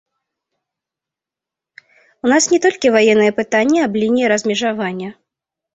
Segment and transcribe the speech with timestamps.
[2.27, 5.09] У нас не толькі ваенныя пытанні аб лініі размежавання.